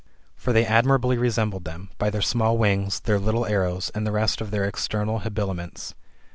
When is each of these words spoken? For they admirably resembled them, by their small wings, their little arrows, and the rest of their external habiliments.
For 0.35 0.51
they 0.51 0.65
admirably 0.65 1.15
resembled 1.15 1.63
them, 1.63 1.91
by 1.99 2.09
their 2.09 2.23
small 2.23 2.57
wings, 2.57 3.01
their 3.01 3.19
little 3.19 3.45
arrows, 3.45 3.91
and 3.93 4.01
the 4.03 4.11
rest 4.11 4.41
of 4.41 4.49
their 4.49 4.65
external 4.65 5.19
habiliments. 5.19 5.93